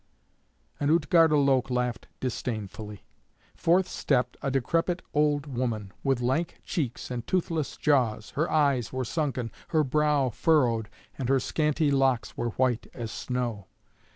And 0.79 0.89
Utgarda 0.89 1.37
Loke 1.37 1.69
laughed 1.69 2.07
disdainfully. 2.19 3.03
Forth 3.55 3.87
stepped 3.87 4.35
a 4.41 4.49
decrepit 4.49 5.03
old 5.13 5.45
woman, 5.45 5.93
with 6.03 6.21
lank 6.21 6.59
cheeks 6.63 7.11
and 7.11 7.27
toothless 7.27 7.77
jaws. 7.77 8.31
Her 8.31 8.49
eyes 8.49 8.91
were 8.91 9.05
sunken, 9.05 9.51
her 9.67 9.83
brow 9.83 10.31
furrowed, 10.31 10.89
and 11.19 11.29
her 11.29 11.39
scanty 11.39 11.91
locks 11.91 12.35
were 12.35 12.49
white 12.49 12.87
as 12.95 13.11
snow. 13.11 13.67